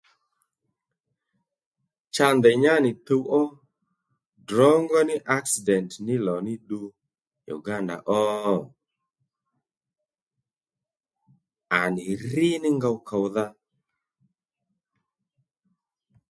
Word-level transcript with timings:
Cha 2.13 2.25
ndèy 2.37 2.57
nyánì 2.63 2.91
tuw 3.05 3.23
ó 3.41 3.43
drǒngó 4.47 4.99
ní 5.09 5.15
aksident 5.35 5.89
mí 6.05 6.15
lò 6.25 6.35
ní 6.45 6.53
ddu 6.61 6.79
Uganda 7.55 7.95
ó? 8.23 8.23
À 11.79 11.81
nì 11.95 12.05
rí 12.29 12.47
ní 12.63 12.69
ngow 12.77 12.97
kòwdha 13.07 13.45